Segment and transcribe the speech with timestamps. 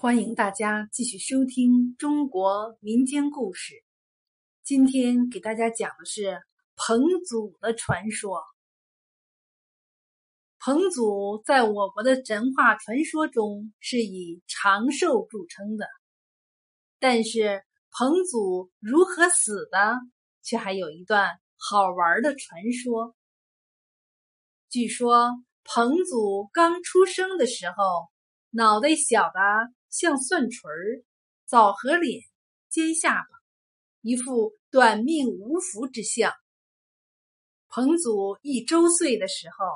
[0.00, 3.84] 欢迎大家继续收听中国民间故事。
[4.62, 6.40] 今天给大家讲的是
[6.74, 8.40] 彭祖的传说。
[10.58, 15.86] 彭祖在我国的神话传说中是以长寿著称的，
[16.98, 19.98] 但是彭祖如何死的，
[20.40, 21.28] 却还有一段
[21.58, 23.14] 好玩的传说。
[24.70, 25.28] 据说
[25.62, 28.08] 彭祖刚出生的时候，
[28.48, 29.40] 脑袋小的。
[29.90, 31.04] 像蒜锤儿，
[31.46, 32.22] 枣核脸，
[32.68, 33.28] 尖下巴，
[34.02, 36.32] 一副短命无福之相。
[37.68, 39.66] 彭祖一周岁的时候，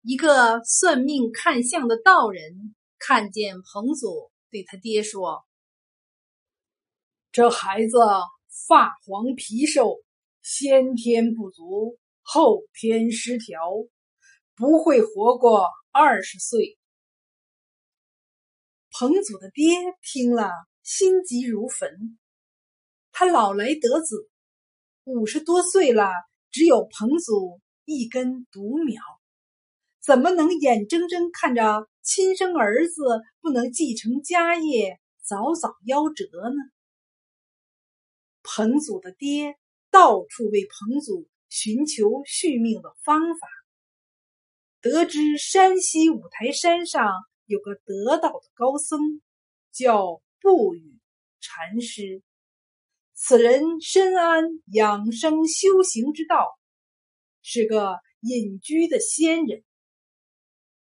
[0.00, 5.44] 一个算命看相的道人看见彭祖，对他爹说
[7.30, 7.98] ：“这孩子
[8.66, 10.02] 发黄皮瘦，
[10.42, 13.60] 先天不足，后天失调，
[14.56, 16.78] 不会活过二十岁。”
[19.02, 20.48] 彭祖的爹听了，
[20.84, 22.20] 心急如焚。
[23.10, 24.30] 他老来得子，
[25.02, 26.08] 五十多岁了，
[26.52, 29.02] 只有彭祖一根独苗，
[30.00, 33.02] 怎么能眼睁睁看着亲生儿子
[33.40, 36.54] 不能继承家业，早早夭折呢？
[38.44, 39.56] 彭祖的爹
[39.90, 43.48] 到处为彭祖寻求续命的方法，
[44.80, 47.12] 得知山西五台山上。
[47.46, 49.20] 有个得道的高僧，
[49.72, 50.98] 叫不语
[51.40, 52.22] 禅师。
[53.14, 56.58] 此人深谙养生修行之道，
[57.42, 59.62] 是个隐居的仙人。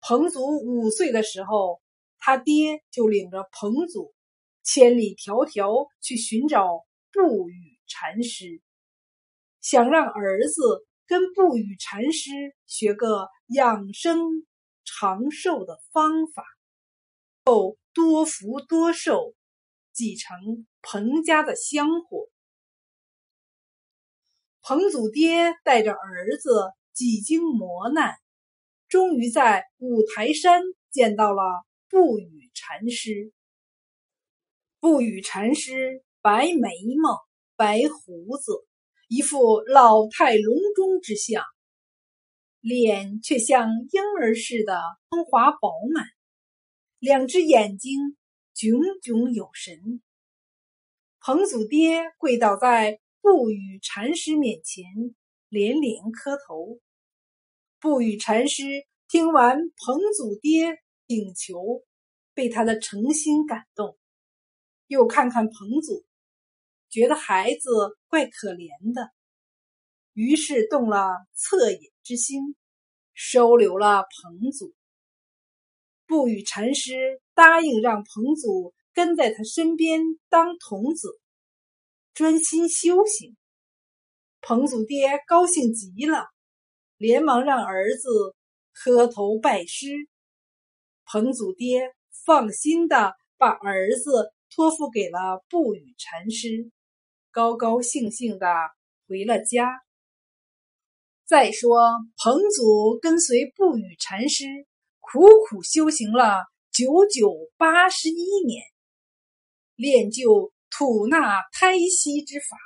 [0.00, 1.80] 彭祖五岁的时候，
[2.18, 4.14] 他爹就领着彭祖
[4.62, 8.62] 千里迢迢去寻找不语禅师，
[9.60, 12.30] 想让儿子跟不语禅师
[12.66, 14.46] 学个养生。
[14.98, 16.44] 长寿的方法，
[17.44, 19.34] 后多福多寿，
[19.92, 22.28] 继承彭家的香火。
[24.62, 28.14] 彭祖爹带着儿子几经磨难，
[28.88, 31.42] 终于在五台山见到了
[31.88, 33.32] 不语禅师。
[34.80, 37.18] 不语禅师白眉毛、
[37.56, 38.66] 白胡子，
[39.08, 41.42] 一副老态龙钟之相。
[42.60, 46.04] 脸却像婴儿似的光滑饱满，
[46.98, 48.16] 两只眼睛
[48.52, 50.02] 炯炯有神。
[51.20, 54.84] 彭祖爹跪倒在不语禅师面前，
[55.48, 56.80] 连连磕头。
[57.78, 58.64] 不语禅师
[59.08, 60.78] 听完彭祖爹
[61.08, 61.82] 请求，
[62.34, 63.98] 被他的诚心感动，
[64.86, 66.04] 又看看彭祖，
[66.90, 67.70] 觉得孩子
[68.06, 69.10] 怪可怜的。
[70.12, 72.56] 于是动了恻隐之心，
[73.14, 74.74] 收留了彭祖。
[76.06, 81.20] 不语禅师答应让彭祖跟在他身边当童子，
[82.12, 83.36] 专心修行。
[84.40, 86.26] 彭祖爹高兴极了，
[86.96, 88.34] 连忙让儿子
[88.72, 89.86] 磕头拜师。
[91.04, 91.94] 彭祖爹
[92.24, 96.70] 放心的把儿子托付给了不语禅师，
[97.30, 98.46] 高高兴兴的
[99.06, 99.80] 回了家。
[101.30, 101.78] 再说，
[102.16, 104.46] 彭祖跟随不语禅师
[104.98, 108.64] 苦苦修行了九九八十一年，
[109.76, 112.58] 练就吐纳胎息之法，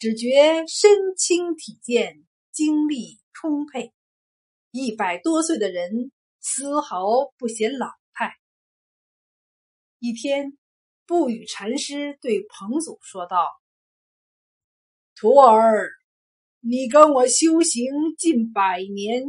[0.00, 3.92] 只觉身轻体健，精力充沛。
[4.72, 6.10] 一百多岁的人
[6.40, 7.06] 丝毫
[7.38, 8.32] 不显老态。
[10.00, 10.58] 一天，
[11.06, 13.46] 不语禅师对彭祖说道
[15.14, 15.90] ：“徒儿。”
[16.60, 19.22] 你跟我修行近百年，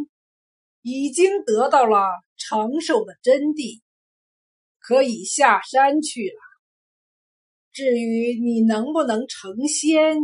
[0.81, 2.07] 已经得到了
[2.38, 3.81] 长寿的真谛，
[4.79, 6.39] 可以下山去了。
[7.72, 10.18] 至于你能不能成仙，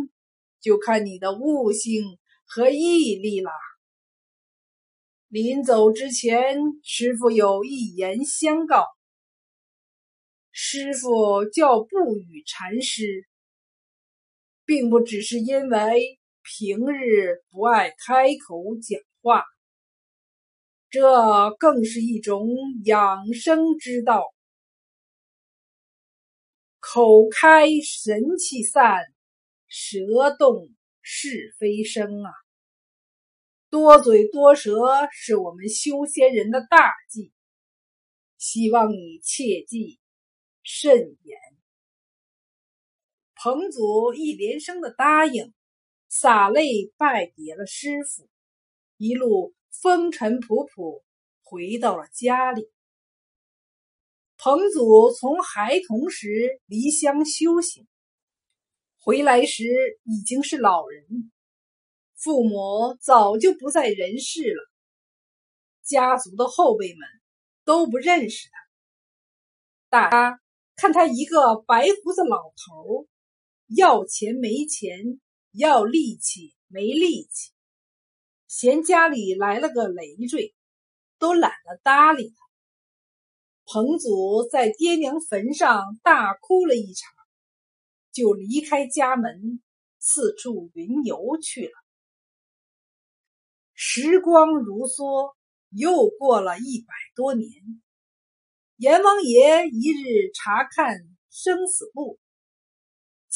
[0.60, 3.52] 就看你的悟性和毅力了。
[5.28, 8.84] 临走之前，师傅有一言相告。
[10.52, 13.28] 师傅叫不语禅师，
[14.66, 16.20] 并不只是因为。
[16.46, 19.44] 平日不爱开口讲话，
[20.92, 22.48] 这更是一种
[22.84, 24.24] 养生之道。
[26.80, 29.06] 口开神气散，
[29.68, 30.70] 舌动
[31.02, 32.32] 是非生啊！
[33.72, 37.34] 多嘴多舌是我们修仙人的大忌，
[38.38, 40.00] 希望你切记
[40.62, 41.40] 慎言。
[43.34, 45.52] 彭祖一连声的答应。
[46.08, 48.30] 洒泪拜别了师傅，
[48.98, 51.04] 一路风尘仆仆
[51.44, 52.70] 回到了家里。
[54.38, 57.88] 彭祖从孩童时离乡修行，
[59.00, 59.64] 回来时
[60.04, 61.32] 已经是老人，
[62.16, 64.70] 父母早就不在人世了，
[65.84, 67.08] 家族的后辈们
[67.64, 68.58] 都不认识他。
[69.90, 70.42] 大家
[70.76, 73.08] 看他一个白胡子老头，
[73.68, 75.22] 要钱没钱，
[75.56, 77.52] 要力气没力气，
[78.48, 80.54] 嫌家里来了个累赘，
[81.18, 82.36] 都懒得搭理他。
[83.66, 87.12] 彭祖在爹娘坟上大哭了一场，
[88.12, 89.62] 就离开家门，
[89.98, 91.74] 四处云游去了。
[93.74, 95.34] 时光如梭，
[95.70, 97.50] 又过了一百多年。
[98.78, 101.00] 阎王爷一日查看
[101.32, 102.20] 生死簿，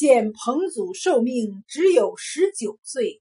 [0.00, 3.20] 见彭祖寿命只有十九岁，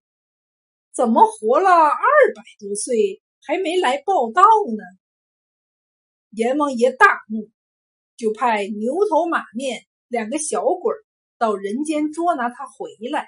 [0.93, 4.83] 怎么活了二百多岁还没来报道呢？
[6.29, 7.51] 阎王爷大怒，
[8.15, 10.95] 就派牛头马面两个小鬼
[11.37, 13.27] 到人间捉拿他回来。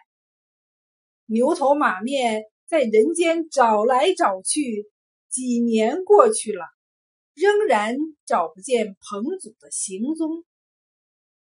[1.25, 4.89] 牛头马面在人间找来找去，
[5.27, 6.63] 几年过去了，
[7.33, 10.45] 仍然找不见彭祖的行踪。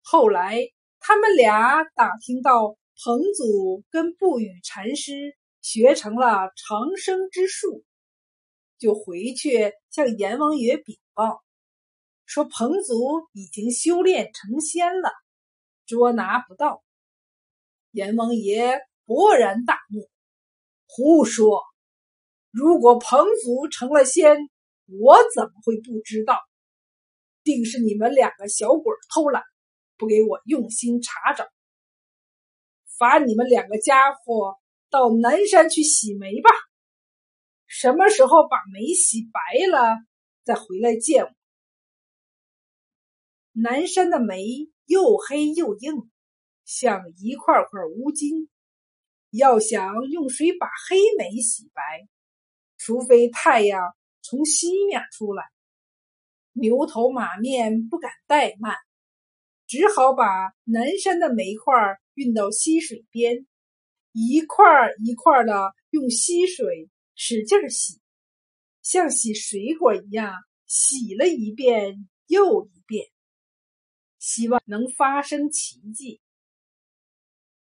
[0.02, 0.58] 后来
[1.06, 7.84] 他们俩打听到彭祖跟不语禅师学成了长生之术。
[8.78, 11.44] 就回去向阎王爷禀报，
[12.26, 15.12] 说彭祖已经修炼成仙了，
[15.86, 16.82] 捉拿不到。
[17.92, 20.10] 阎王爷勃然大怒
[20.88, 21.62] ：“胡说！
[22.50, 24.38] 如果彭祖成了仙，
[24.88, 26.40] 我怎么会不知道？
[27.44, 29.44] 定是你们两个小鬼偷懒，
[30.04, 31.48] 不给我用心查找。
[32.98, 34.58] 罚你们两个家伙
[34.90, 36.50] 到南山去洗煤吧。”
[37.68, 39.40] 什么时候把煤洗白
[39.72, 39.96] 了，
[40.44, 41.32] 再回来见我。
[43.54, 44.46] 南山的煤
[44.86, 46.12] 又黑又硬，
[46.66, 48.50] 像一块块乌金。
[49.32, 52.08] 要想用水把黑煤洗白，
[52.78, 55.44] 除非太阳从西面出来。
[56.52, 58.76] 牛头马面不敢怠慢，
[59.74, 61.74] 只好把南山的煤块
[62.14, 63.48] 运到溪水边，
[64.12, 64.64] 一块
[65.04, 66.92] 一块的用溪水。
[67.16, 68.00] 使劲洗，
[68.84, 70.32] 像洗水果一样，
[70.68, 73.08] 洗了一遍又一遍，
[74.20, 76.22] 希望能发生奇迹。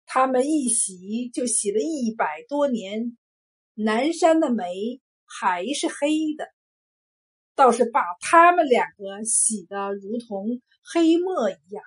[0.05, 3.17] 他们一洗就洗了一百多年，
[3.73, 6.47] 南山的煤还是黑的，
[7.55, 11.83] 倒是把他们两个洗得如同黑墨一样。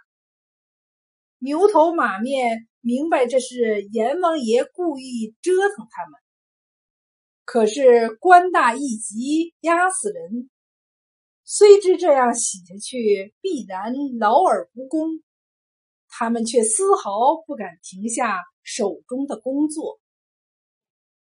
[1.45, 6.19] 牛头马面明白这是阎王爷故意折腾他们。
[7.43, 10.49] 可是官大一级压死人，
[11.43, 15.21] 虽知这样洗下去必然劳而无功，
[16.09, 17.11] 他们却丝毫
[17.45, 19.99] 不敢停下手中的工作。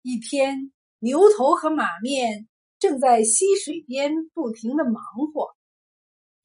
[0.01, 2.47] 一天，牛头和马面
[2.79, 4.95] 正在溪水边不停的忙
[5.31, 5.49] 活，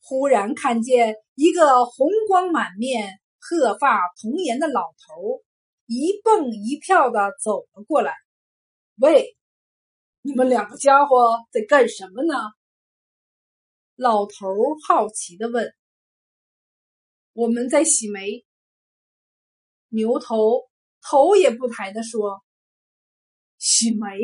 [0.03, 5.43] 忽然看见一个红光满面、鹤发童颜的老头
[5.85, 8.15] 一蹦一跳的走了过来，
[8.97, 9.37] 喂！
[10.23, 12.35] 你们两个家伙在干什么呢？
[13.97, 14.47] 老头
[14.89, 15.71] 好奇的问。
[17.35, 18.47] 我们在洗煤。
[19.89, 20.63] 牛头
[21.03, 22.43] 头也不抬的说
[23.59, 24.19] ：“洗煤。”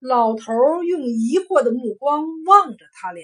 [0.00, 3.22] 老头用疑惑的目光望着他俩。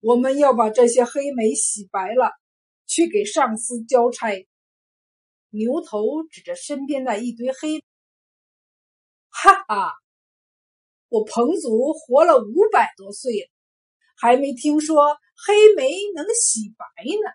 [0.00, 2.30] 我们要把这些黑煤洗白了，
[2.86, 4.46] 去给上司交差。
[5.50, 7.82] 牛头指着身边的一堆黑。
[9.28, 9.94] 哈哈，
[11.08, 13.48] 我彭祖活了五百多岁了，
[14.16, 17.32] 还没听说黑煤能洗白呢。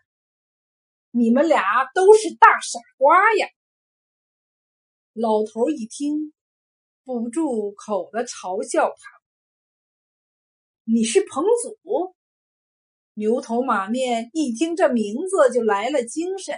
[1.12, 1.62] 你们俩
[1.93, 3.48] 都是大傻瓜呀！
[5.13, 6.34] 老头一听，
[7.03, 8.96] 不住口的嘲笑他
[10.86, 12.15] ：“你是彭祖？”
[13.13, 16.55] 牛头马面一听这名字就来了精神，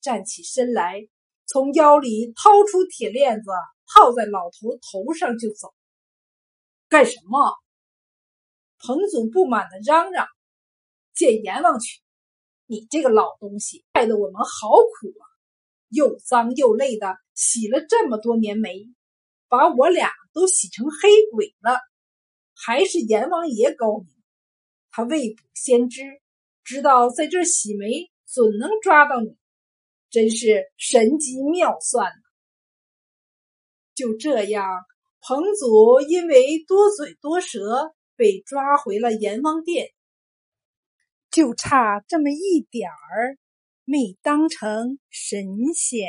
[0.00, 1.08] 站起身来，
[1.46, 3.50] 从腰里掏出铁链子。
[3.94, 5.74] 套在老头头上就走，
[6.88, 7.52] 干什么？
[8.78, 10.26] 彭祖不满的嚷嚷
[11.14, 12.00] ：“见阎王去！
[12.64, 15.22] 你这个老东西，害得我们好苦啊！
[15.90, 18.86] 又脏又累的洗了这么多年煤，
[19.46, 21.78] 把我俩都洗成黑鬼了。
[22.54, 24.11] 还是阎王爷高明，
[24.92, 26.02] 他未卜先知，
[26.62, 29.36] 知道在这洗煤准能抓到你，
[30.10, 32.12] 真是神机妙算。”
[33.96, 34.64] 就这样，
[35.20, 38.22] 彭祖因为多嘴多舌，被。
[38.22, 39.88] 被抓回了阎王殿，
[41.28, 43.36] 就差这么一点儿，
[43.84, 46.06] 没当成神仙。